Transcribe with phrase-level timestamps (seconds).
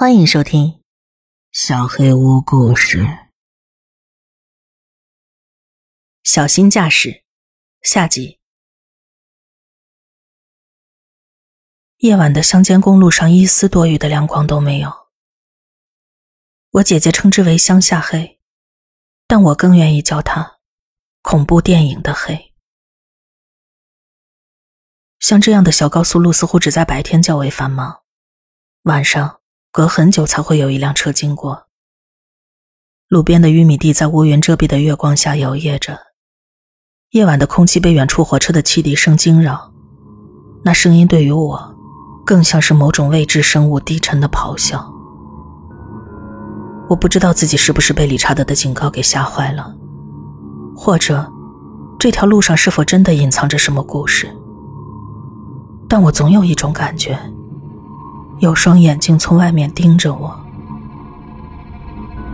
[0.00, 0.66] 欢迎收听
[1.52, 3.02] 《小黑屋故事》。
[6.22, 7.22] 小心驾驶，
[7.82, 8.40] 下集。
[11.98, 14.90] 夜晚的乡间公路上一丝多余的亮光都没有。
[16.70, 18.40] 我姐姐称之为“乡下黑”，
[19.28, 20.60] 但我更愿意叫它
[21.20, 22.54] “恐怖电影的黑”。
[25.20, 28.02] 像这样的小高速路似乎只在白天较为繁忙，
[28.84, 29.39] 晚上。
[29.72, 31.66] 隔很久才会有一辆车经过。
[33.08, 35.96] 路边的玉米地在乌云遮蔽的月光下摇曳着，
[37.10, 39.72] 夜晚的空气被远处火车的汽笛声惊扰，
[40.64, 41.76] 那声音对于我，
[42.26, 44.92] 更像是某种未知生物低沉的咆哮。
[46.88, 49.72] 我不知道自己是不是被理查德的警告给吓坏了，
[50.74, 51.32] 或者
[51.96, 54.28] 这条路上是否真的隐藏着什么故事，
[55.88, 57.16] 但我总有一种感觉。
[58.40, 60.34] 有双眼睛从外面盯着我，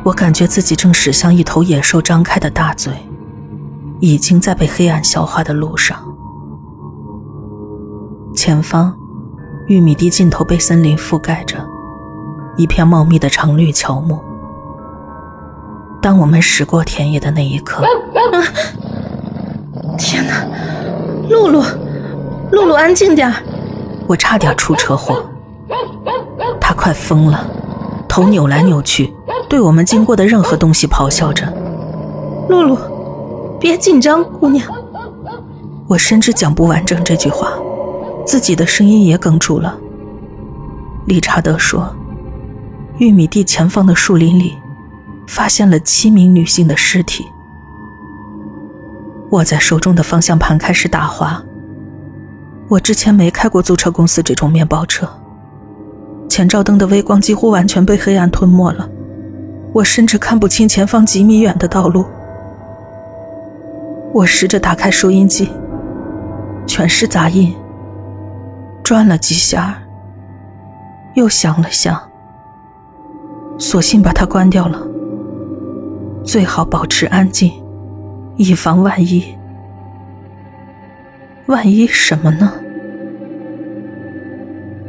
[0.05, 2.93] 我感觉自己正驶向一头野兽张开的大嘴，
[3.99, 5.99] 已经在被黑暗消化的路上。
[8.37, 8.97] 前方，
[9.67, 11.59] 玉米地尽头被森林覆盖着，
[12.57, 14.23] 一片茂密的常绿乔木。
[16.01, 17.89] 当我们驶过田野的那一刻，啊！
[19.99, 20.47] 天哪，
[21.29, 21.65] 露露，
[22.53, 23.33] 露露，安静点
[24.07, 25.29] 我差点出车祸。
[26.61, 27.49] 他快疯了，
[28.09, 29.13] 头扭来扭去，
[29.49, 31.53] 对我们经过的任何东西咆哮着。
[32.49, 32.79] 露露，
[33.61, 34.67] 别紧张，姑娘。
[35.89, 37.53] 我深知讲不完整这句话，
[38.25, 39.79] 自己的声音也哽住了。
[41.07, 41.95] 理查德说，
[42.99, 44.57] 玉米地前方的树林里，
[45.29, 47.27] 发现了七名女性的尸体。
[49.31, 51.41] 握在手中的方向盘开始打滑。
[52.69, 55.09] 我之前没开过租车公司这种面包车。
[56.29, 58.89] 前照灯的微光几乎完全被黑暗吞没了，
[59.73, 62.05] 我甚至看不清前方几米远的道路。
[64.13, 65.51] 我试着打开收音机，
[66.67, 67.55] 全是杂音，
[68.83, 69.79] 转了几下，
[71.15, 72.01] 又想了想，
[73.59, 74.81] 索性把它关掉了。
[76.25, 77.53] 最好保持安静，
[78.37, 79.25] 以防万一。
[81.47, 82.53] 万一什么呢？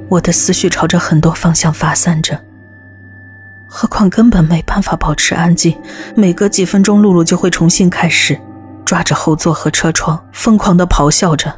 [0.10, 2.40] 我的思绪朝着很多方向发散着，
[3.68, 5.78] 何况根本没办法保持安静。
[6.16, 8.40] 每隔几分钟，露露就会重新开始，
[8.86, 11.54] 抓着后座和车窗，疯狂地咆哮着，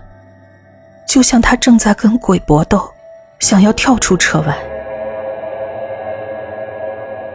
[1.08, 2.92] 就像她正在跟鬼搏斗，
[3.40, 4.58] 想要跳出车外。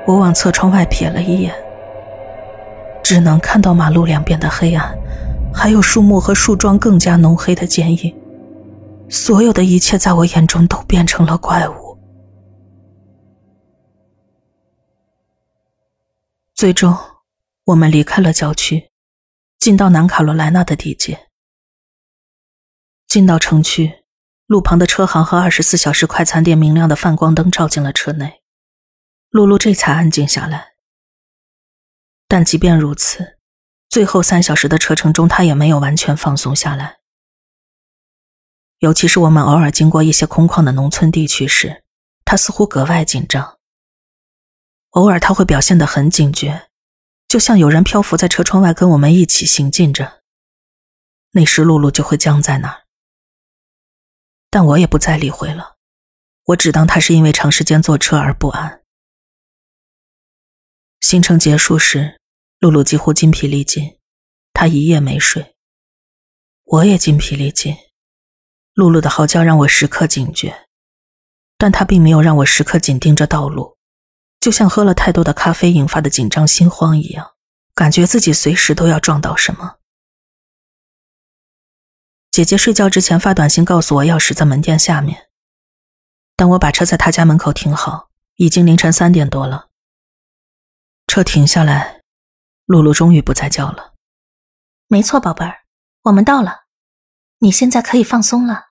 [0.05, 1.55] 我往侧窗外瞥了一眼，
[3.05, 4.93] 只能看到马路两边的黑暗，
[5.55, 8.13] 还有树木和树桩更加浓黑的剪影。
[9.09, 11.99] 所有的一切在我眼中都变成了怪物。
[16.55, 16.97] 最终，
[17.65, 18.91] 我们离开了郊区，
[19.59, 21.29] 进到南卡罗来纳的地界。
[23.07, 24.05] 进到城区，
[24.47, 28.43] 路旁的车行和二十四小时快餐店明亮的泛光灯照进了车内，
[29.31, 30.75] 露露这才安静下来。
[32.27, 33.39] 但即便如此，
[33.89, 36.99] 最后三小时的车程中，她也没有完全放松下来。
[38.85, 41.85] 尤其是我们偶尔经过一些空旷的农村地区时，
[42.27, 43.59] 他似乎格外紧张。
[44.91, 46.69] 偶尔他会表现得很警觉，
[47.27, 50.21] 就像有人漂浮在车窗外跟我们一起行进着。
[51.31, 52.83] 那时露露就会僵在那儿，
[54.51, 55.77] 但我也不再理会了，
[56.49, 58.83] 我只当他是因为长时间坐车而不安。
[61.01, 62.21] 行程结束时，
[62.59, 63.99] 露露几乎筋疲力尽，
[64.53, 65.57] 她一夜没睡，
[66.65, 67.75] 我也筋疲力尽。
[68.75, 70.67] 露露的嚎叫让我时刻警觉，
[71.57, 73.77] 但她并没有让我时刻紧盯着道路，
[74.41, 77.35] 就像喝了太多的咖啡引发的紧张心慌一样，
[77.75, 79.77] 感觉自己随时都要撞到什么。
[82.33, 85.29] 姐姐睡觉之前发短信告诉我钥匙在门店下面，
[86.35, 89.69] 当我把车在她家门口停好，已经凌晨三点多了。
[91.07, 92.01] 车停下来，
[92.65, 93.95] 露露终于不再叫了。
[94.89, 95.63] 没错，宝贝儿，
[96.03, 96.64] 我们到了。
[97.39, 98.69] 你现在可以放松了。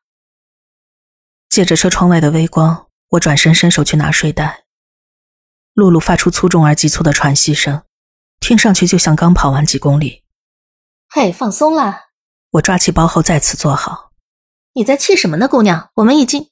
[1.50, 4.66] 借着车窗外的微光，我转身伸手去拿睡袋。
[5.74, 7.84] 露露发出粗重而急促的喘息声，
[8.40, 10.24] 听上去就像刚跑完几公里。
[11.10, 12.02] 嘿，放松了。
[12.52, 14.12] 我抓起包后再次坐好。
[14.74, 15.90] 你在气什么呢，姑娘？
[15.96, 16.50] 我们已经……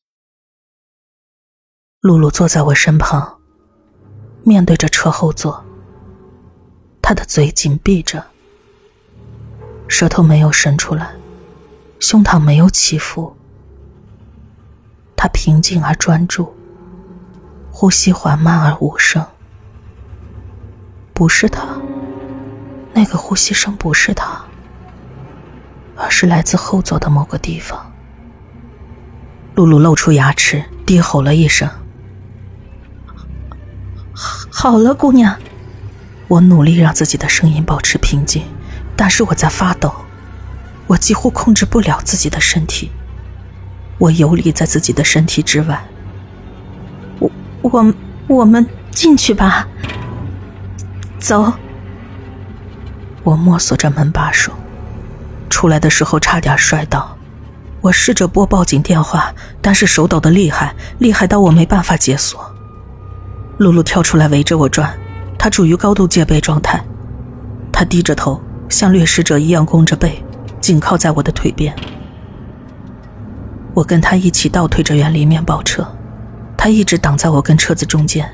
[2.00, 3.40] 露露坐在我身旁，
[4.44, 5.64] 面对着车后座。
[7.02, 8.26] 她的嘴紧闭着，
[9.88, 11.16] 舌头没有伸出来。
[12.02, 13.38] 胸膛没有起伏，
[15.16, 16.52] 他平静而专注，
[17.70, 19.24] 呼吸缓慢而无声。
[21.14, 21.64] 不是他，
[22.92, 24.44] 那个呼吸声不是他，
[25.96, 27.94] 而是来自后座的某个地方。
[29.54, 31.70] 露露露出牙齿，低吼了一声
[34.52, 35.38] ：“好了，姑娘。”
[36.28, 38.44] 我努力让自己的声音保持平静，
[38.96, 39.94] 但是我在发抖，
[40.92, 42.92] 我几乎控制不了自己的身体，
[43.98, 45.82] 我游离在自己的身体之外。
[47.18, 47.94] 我我
[48.28, 49.66] 我们进去吧。
[51.18, 51.54] 走。
[53.24, 54.52] 我摸索着门把手，
[55.50, 57.18] 出来的时候差点摔倒。
[57.80, 62.54] 我试着拨报警电话，但是手抖的厉害，厉害到我没办法解锁。
[63.60, 64.94] 露露跳出来围着我转，
[65.40, 66.84] 她处于高度戒备状态。
[67.72, 70.22] 她低着头，像掠食者一样弓着背，
[70.62, 71.76] 紧靠在我的腿边。
[73.74, 75.86] 我跟他一起倒退着远离面包车，
[76.56, 78.32] 他一直挡在我跟车子中间，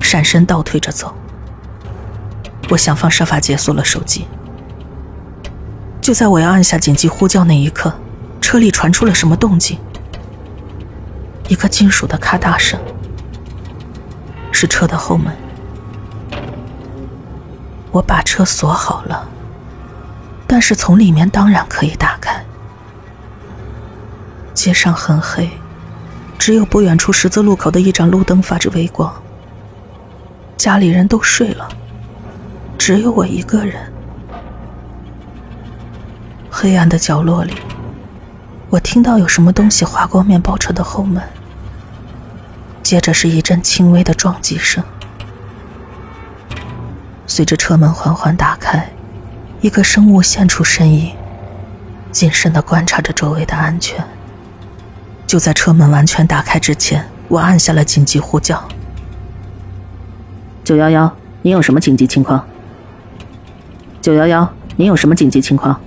[0.00, 1.14] 闪身倒退着走。
[2.68, 4.26] 我想方设法解锁了手机。
[6.00, 7.92] 就在我要按下紧急呼叫那一刻。
[8.40, 9.78] 车里传出了什么动静？
[11.48, 12.78] 一个金属的咔嗒声，
[14.50, 15.32] 是车的后门。
[17.92, 19.26] 我把车锁好了，
[20.62, 22.42] 是从里面当然可以打开。
[24.54, 25.50] 街上很黑，
[26.38, 29.12] 只有不远处十字路口的一盏路灯发着微光。
[30.56, 31.68] 家里人都睡了，
[32.78, 33.92] 只有我一个人。
[36.48, 37.54] 黑暗的角落里。
[38.70, 41.22] 我听到有什么东西划过面包车的后门，
[42.82, 44.82] 接着是一阵轻微的撞击声。
[47.26, 48.90] 随着车门缓缓打开，
[49.62, 51.12] 一个生物现出身影，
[52.10, 54.04] 谨慎的观察着周围的安全。
[55.24, 58.60] 就在车门完全打开之前，我按下了紧急呼叫
[60.64, 62.44] ：“九幺幺，您有什么紧急情况
[64.02, 65.80] ？”“九幺幺，您有什么紧急情况？”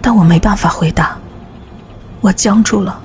[0.00, 1.18] 但我没办法回答。
[2.22, 2.98] 我僵住了。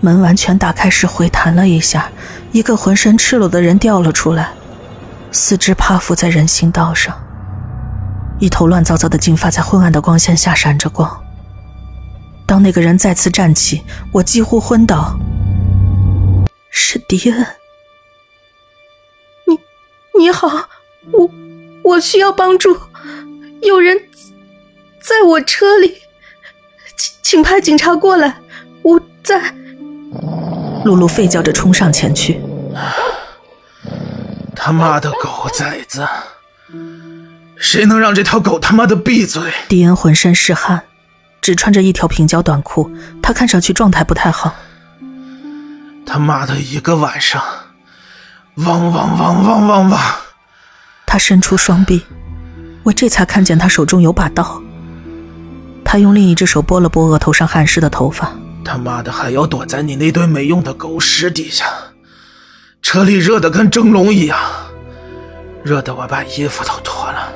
[0.00, 2.08] 门完全打开时回弹了一下，
[2.52, 4.48] 一个浑身赤裸的人掉了出来，
[5.30, 7.14] 四肢趴伏在人行道上，
[8.40, 11.22] 一头乱糟糟的金发在昏暗的光线下闪着光。
[12.46, 15.14] 当那个人再次站起，我几乎昏倒。
[16.70, 17.46] 是迪恩。
[19.46, 19.58] 你，
[20.18, 20.48] 你好，
[21.12, 21.30] 我，
[21.84, 22.76] 我需要帮助，
[23.60, 23.96] 有人
[25.00, 25.98] 在我车里。
[26.96, 28.40] 请请派警察过来，
[28.82, 29.54] 我在。
[30.84, 32.40] 露露吠叫着冲上前去。
[34.56, 36.08] 他妈的狗崽子！
[37.60, 39.52] 谁能让这条狗他妈的闭嘴？
[39.68, 40.82] 迪恩浑身是汗，
[41.42, 42.90] 只穿着一条平角短裤，
[43.22, 44.54] 他看上去状态不太好。
[46.06, 47.42] 他妈的一个晚上，
[48.54, 50.00] 汪汪汪汪汪汪！
[51.06, 52.02] 他伸出双臂，
[52.82, 54.60] 我这才看见他手中有把刀。
[55.84, 58.32] 他用另一只手拨了拨额头上汗湿的头发。
[58.64, 61.66] 他妈的，还要躲在你那堆没用的狗屎底下？
[62.80, 64.38] 车里热得跟蒸笼一样，
[65.62, 67.30] 热得我把衣服都脱了。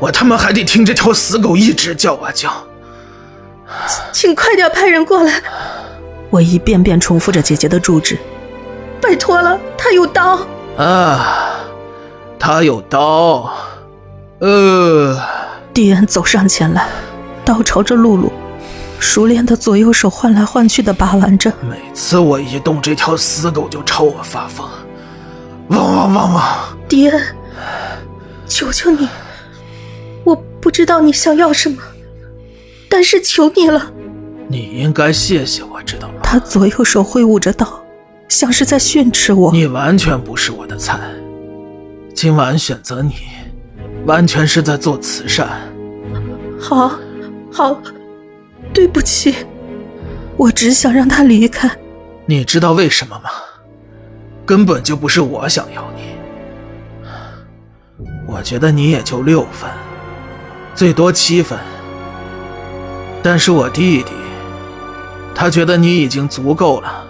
[0.00, 2.50] 我他妈还得听这条死狗一直叫啊叫。
[4.12, 5.40] 请快点派人过来！
[6.30, 8.18] 我一遍遍重复着姐姐的住址。
[9.00, 10.38] 拜托了，他有刀。
[10.76, 11.54] 啊，
[12.38, 13.52] 他有刀。
[14.40, 15.20] 呃，
[15.74, 16.88] 迪恩走上前来。
[17.44, 18.32] 刀朝着露露，
[18.98, 21.52] 熟练的左右手换来换去的把玩着。
[21.68, 24.68] 每次我一动，这条死狗就朝我发疯，
[25.68, 26.44] 汪汪汪汪！
[26.88, 27.20] 迪恩，
[28.46, 29.29] 求求你，我
[30.60, 31.82] 不知道你想要什么，
[32.88, 33.92] 但是求你了。
[34.48, 36.14] 你应该谢谢我，知道吗？
[36.22, 37.84] 他左右手挥舞着刀，
[38.28, 39.52] 像是在训斥我。
[39.52, 40.98] 你完全不是我的菜，
[42.14, 43.14] 今晚选择你，
[44.06, 45.48] 完全是在做慈善。
[46.60, 46.98] 好。
[47.52, 47.76] 好，
[48.72, 49.34] 对不起，
[50.36, 51.68] 我只想让他离开。
[52.26, 53.30] 你知道为什么吗？
[54.46, 56.02] 根本就不是我想要你。
[58.28, 59.68] 我觉得你也就六分，
[60.74, 61.58] 最多七分。
[63.22, 64.12] 但是我弟弟，
[65.34, 67.04] 他觉得你已经足够了。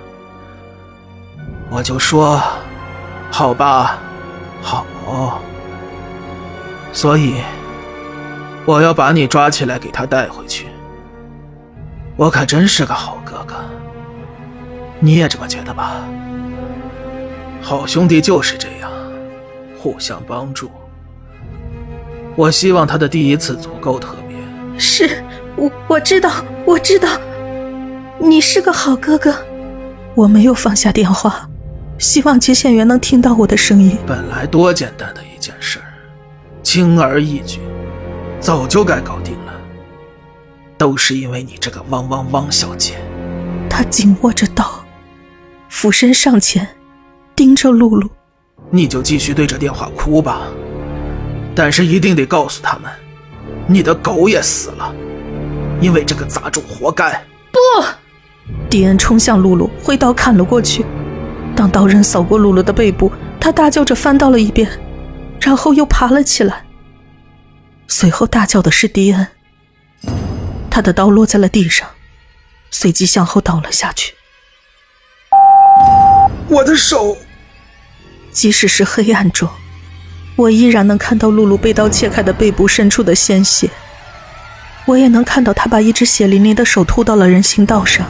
[1.71, 2.43] 我就说，
[3.31, 3.99] 好吧，
[4.61, 4.85] 好。
[6.93, 7.35] 所以。
[8.67, 10.69] 我要把你抓起来，给他带回去。
[12.15, 13.57] 我可真是个好哥哥，
[15.01, 15.97] 你也这么觉得吧？
[17.63, 18.91] 好兄弟就是这样，
[19.79, 20.71] 互相帮助。
[22.37, 24.37] 我希望他的第一次足够特别。
[24.79, 25.23] 是，
[25.57, 27.09] 我我知道，我知道，
[28.19, 29.35] 你是个好哥哥。
[30.15, 31.49] 我没有放下电话，
[31.99, 33.97] 希望接线员能听到我的声音。
[34.07, 35.85] 本来多简单的一件事儿，
[36.63, 37.61] 轻而易举，
[38.41, 39.53] 早就该搞定了。
[40.77, 42.95] 都是因为你这个汪汪汪小姐。
[43.69, 44.85] 他紧握着刀，
[45.69, 46.67] 俯身上前，
[47.37, 48.09] 盯着露露。
[48.71, 50.43] 你就继续对着电话哭吧，
[51.55, 52.91] 但是一定得告诉他们，
[53.67, 54.95] 你的狗也死了，
[55.81, 57.13] 因为这个杂种活该。
[57.53, 57.59] 不！
[58.69, 60.85] 迪恩冲向露露，挥刀砍了过去。
[61.57, 64.71] 当刀刃扫过露露的背部，他大叫着翻到了一边，
[65.41, 66.65] 然后又爬了起来。
[67.89, 69.27] 随后大叫的是迪恩，
[70.71, 71.89] 他的刀落在了地上，
[72.71, 74.15] 随即向后倒了下去。
[76.49, 77.17] 我的手！
[78.31, 79.49] 即使是黑暗中，
[80.41, 83.69] 我依然能看到露露被刀切开的背部渗出的鲜血。
[84.87, 88.07] 我也能看到他把一只血淋淋的手吐到了人行道上，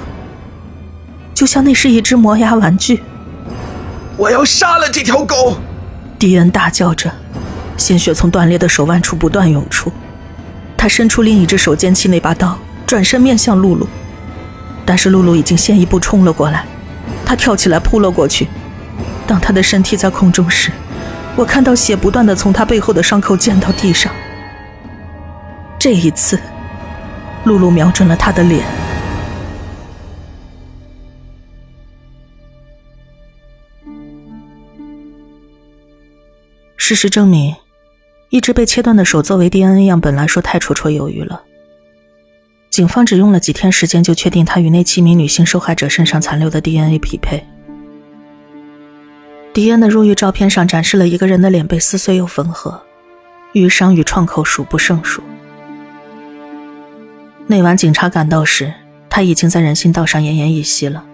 [1.34, 3.02] 就像那是一只磨牙玩具。
[4.16, 5.56] 我要杀了这条狗！
[6.20, 7.10] 迪恩大叫着，
[7.76, 9.92] 鲜血从断裂的手腕处不断涌出。
[10.76, 12.56] 他伸出另一只手捡起那把刀，
[12.86, 13.88] 转身面向露露，
[14.86, 16.64] 但是露露已经先一步冲了过来。
[17.26, 18.46] 他跳起来扑了过去。
[19.26, 20.70] 当他的身体在空中时，
[21.36, 24.12] 我看到血不断的从他背后的伤口溅到地上。
[25.78, 26.38] 这一次，
[27.44, 28.62] 露露瞄准了他的脸。
[36.76, 37.54] 事实证明，
[38.28, 41.44] 一只被切断的手作为 DNA 样本来说太绰绰有余了。
[42.68, 47.46] 警方只用了几天时间就确定他与那七名女性受害者身上残留的 DNA 匹配。
[49.52, 52.80] 迪恩的入狱照片上展示了一个人的脸被撕碎又缝合，
[53.54, 55.20] 淤伤与创口数不胜数。
[57.48, 58.72] 那晚警察赶到时，
[59.08, 61.04] 他已经在人行道上奄奄一息了，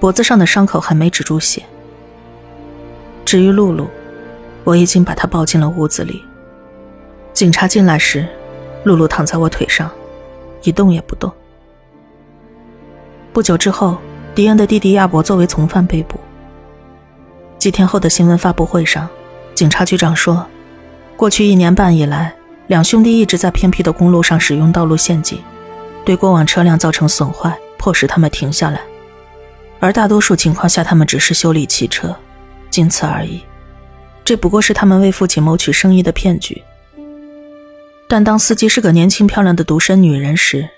[0.00, 1.62] 脖子上的伤口还没止住血。
[3.26, 3.90] 至于露露，
[4.64, 6.24] 我已经把她抱进了屋子里。
[7.34, 8.26] 警察进来时，
[8.84, 9.90] 露露躺在我腿上，
[10.62, 11.30] 一动也不动。
[13.34, 13.98] 不久之后，
[14.34, 16.18] 迪恩的弟弟亚伯作为从犯被捕。
[17.64, 19.08] 几天后的新闻发布会上，
[19.54, 20.46] 警察局长说，
[21.16, 25.42] 过去一年半以来，两兄弟一直在偏僻的公路上使用道路陷阱，
[26.04, 28.82] 对过往车辆造成损坏，迫使他们停下来。
[29.80, 32.14] 而大多数情况下，他们只是修理汽车，
[32.68, 33.40] 仅此而已。
[34.26, 36.62] 这不过是他们为父亲谋取生意的骗局。
[38.06, 40.68] 但当司机是个年轻漂亮的独身女人时，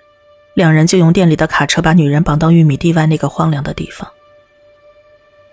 [0.55, 4.09] 两人就用店里的卡车把女人绑到玉米地外那个荒凉的地方。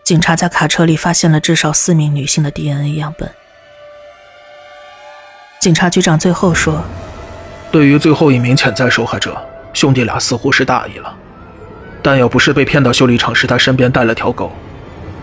[0.03, 3.33] 警察在卡车里发现了至少四名女性的 DNA 样本。
[5.62, 6.83] 警察局长最后说
[7.72, 9.41] ：“对于最后一名潜在受害者，
[9.72, 11.17] 兄弟俩似乎是大意了。
[12.01, 14.51] 但要不是被骗到修理厂时他身边带了条狗，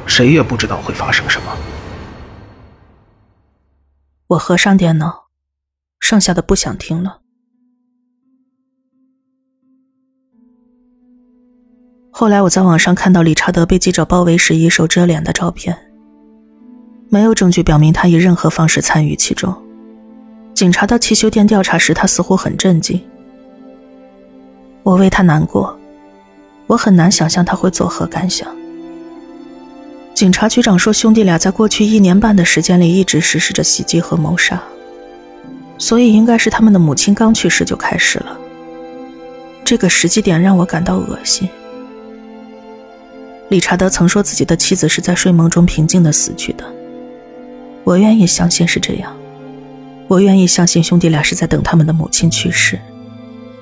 [0.06, 1.54] 谁也不知道会发生什么。”
[4.28, 5.26] 我合上电脑，
[5.98, 7.19] 剩下的不想听了。
[12.20, 15.74] 后来我在网上看到理查德被记者包围时以手遮脸的照片，
[17.08, 19.50] 没有证据表明他以任何方式参与其中。
[20.52, 23.00] 警察到汽修店调查时，他似乎很震惊。
[24.82, 25.74] 我为他难过，
[26.66, 28.46] 我很难想象他会作何感想。
[30.12, 34.62] 警察局长说，兄弟俩在过去一年半的时间里一直实施着袭击和谋杀，
[35.78, 38.36] 所以应该是他们的母亲刚去世就开始了。
[39.64, 41.48] 这个时机点让我感到恶心。
[43.50, 46.64] 理查德曾说自己的妻子是在睡梦中平静的死去的。
[47.82, 49.12] 我愿意相信是这样，
[50.06, 52.78] 我愿意相信兄弟俩是在等他们的母亲去世，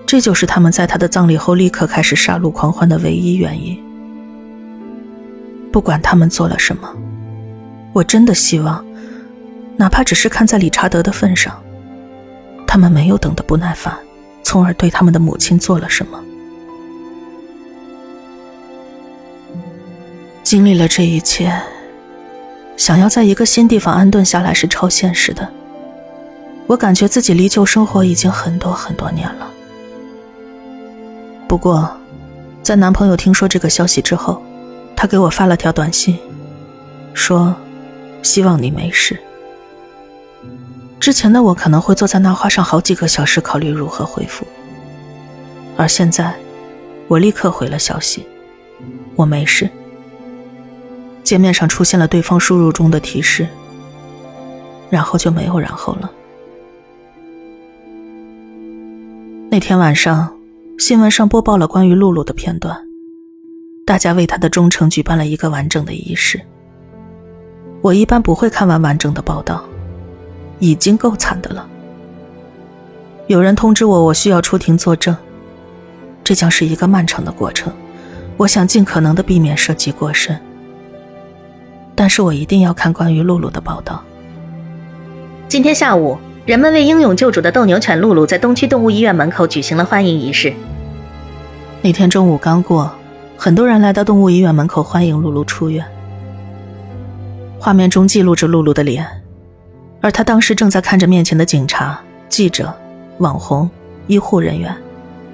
[0.04, 3.83] 这就是他们在他的葬礼后立刻开始杀戮狂欢的唯一原因。
[5.73, 6.95] 不管他们做了什么，
[7.95, 8.85] 我真的希望，
[9.75, 11.59] 哪怕只是看在理查德的份上，
[12.66, 13.97] 他们没有等得不耐烦，
[14.42, 16.23] 从而对他们的母亲做了什么。
[20.49, 21.52] 经历了这一切，
[22.75, 25.47] 想要在一个新地方安顿下来是超现实的。
[26.67, 29.50] 我感觉自己离旧生活已经很多很多年了。
[31.47, 31.95] 不过，
[32.62, 34.43] 在男朋友听说这个消息之后，
[34.97, 36.19] 他给我发了条短信，
[37.12, 37.55] 说
[38.25, 39.21] ：“希望你没事。”
[40.99, 44.47] 之前的我可能会坐在那花上好几个小时考虑如何回复，
[45.76, 46.35] 而现在，
[47.07, 48.26] 我立刻回了消息
[49.14, 49.69] ：“我没事。”
[51.29, 53.47] 界面上出现了对方输入中的提示，
[54.89, 56.11] 然后就没有然后了。
[59.51, 60.35] 那天晚上，
[60.79, 62.75] 新闻上播报了关于露露的片段，
[63.85, 66.41] 大家为她的忠诚举办了一个完整的仪式。
[67.83, 69.63] 我一般不会看完完整的报道，
[70.61, 71.69] 已经够惨的了。
[73.27, 75.15] 有人通知我，我需要出庭作证，
[76.25, 77.71] 这将是一个漫长的过程。
[78.39, 80.41] 我想尽可能的避免涉及过深，
[81.99, 84.00] 但是我一定要看关于露露的报道。
[85.49, 90.52] 今天下午，人们为英勇救主的斗牛犬露露在东区动物医院门口举行了欢迎仪式。
[91.83, 92.88] 那天中午刚过，
[93.37, 95.85] 很多人来到动物医院门口欢迎露露出院。
[97.59, 99.05] 画面中记录着露露的脸，
[100.00, 102.73] 而她当时正在看着面前的警察、记者、
[103.19, 103.69] 网红、
[104.07, 104.73] 医护人员，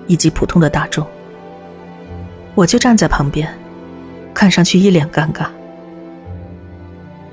[0.07, 1.07] 以及普通的大众。
[2.55, 3.47] 我就站在旁边，
[4.33, 5.45] 看上去一脸尴尬。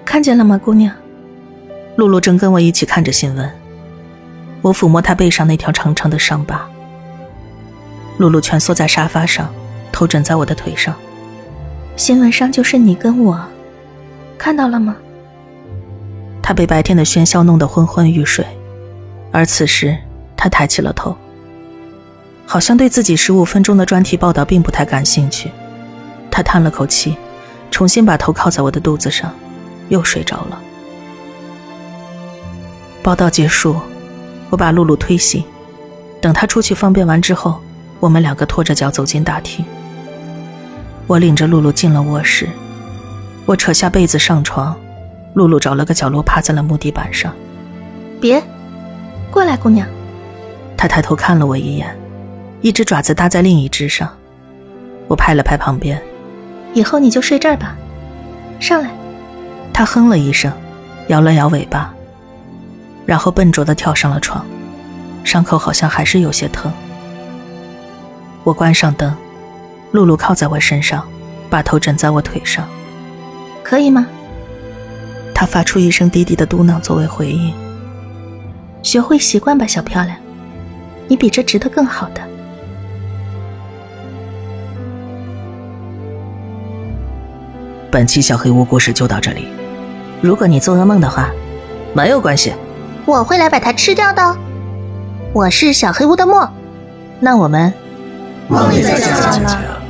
[0.06, 0.94] 看见了吗，姑娘？
[1.96, 3.52] 露露正跟我一起看着新闻。
[4.62, 6.68] 我抚摸她背上那条长长的伤疤。
[8.18, 9.52] 露露蜷缩在沙发上，
[9.92, 10.94] 头枕在我的腿上。
[11.96, 13.40] 新闻上就是你跟我，
[14.38, 14.96] 看到了吗？
[16.42, 18.46] 她被白天的喧嚣弄得昏昏欲睡，
[19.32, 19.98] 而此时
[20.36, 21.16] 她抬起了头。
[22.46, 25.50] 好像对自己十五分钟的专题报道并不太感兴趣，
[26.30, 27.16] 他叹了口气，
[27.70, 29.34] 重新把头靠在我的肚子上，
[29.92, 30.60] 又睡着了。
[33.04, 33.76] 报道结束，
[34.50, 35.44] 我把露露推醒，
[36.20, 37.60] 等她出去方便完之后，
[38.00, 39.64] 我们两个拖着脚走进大厅。
[41.08, 42.48] 我领着露露进了卧室，
[43.46, 44.76] 我扯下被子上床，
[45.34, 47.34] 露露找了个角落趴在了木地板上。
[48.20, 48.42] 别，
[49.30, 49.86] 过来，姑娘。
[50.78, 51.96] 她抬头看了我一眼。
[52.62, 54.08] 一只爪子搭在另一只上，
[55.08, 56.00] 我拍了拍旁边，
[56.76, 57.76] 以后你就睡这儿吧。
[58.60, 58.92] 上来，
[59.82, 60.54] 它哼了一声，
[61.08, 61.92] 摇了摇尾巴，
[63.04, 64.46] 然后笨拙地跳上了床，
[65.24, 66.72] 伤口好像还是有些疼。
[68.44, 69.12] 我关上灯，
[69.92, 71.04] 露露靠在我身上，
[71.50, 72.70] 把头枕在我腿上，
[73.64, 74.06] 可以吗？
[75.34, 77.52] 他发出一声低低的嘟囔作为回应。
[78.84, 80.16] 学会习惯吧，小漂亮，
[81.08, 82.22] 你比这值得更好的。
[87.90, 89.48] 本期小黑屋故事就到这里。
[90.22, 91.32] 如果你做噩梦的话，
[91.96, 92.54] 没有关系，
[93.06, 94.38] 我会来把它吃掉的。
[95.34, 96.48] 我是小黑屋的墨，
[97.20, 97.74] 那我们
[98.48, 99.81] 梦里再见了。